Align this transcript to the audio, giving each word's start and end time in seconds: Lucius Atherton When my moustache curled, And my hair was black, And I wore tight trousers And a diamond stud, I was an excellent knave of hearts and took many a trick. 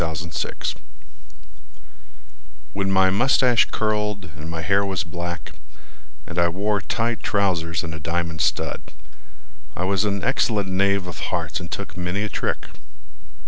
Lucius 0.03 0.43
Atherton 0.45 0.81
When 2.73 2.89
my 2.91 3.11
moustache 3.11 3.65
curled, 3.69 4.31
And 4.35 4.49
my 4.49 4.63
hair 4.63 4.83
was 4.83 5.03
black, 5.03 5.51
And 6.25 6.39
I 6.39 6.47
wore 6.47 6.81
tight 6.81 7.21
trousers 7.21 7.83
And 7.83 7.93
a 7.93 7.99
diamond 7.99 8.41
stud, 8.41 8.81
I 9.75 9.83
was 9.83 10.03
an 10.03 10.23
excellent 10.23 10.69
knave 10.69 11.05
of 11.05 11.19
hearts 11.29 11.59
and 11.59 11.69
took 11.69 11.95
many 11.95 12.23
a 12.23 12.29
trick. 12.29 12.65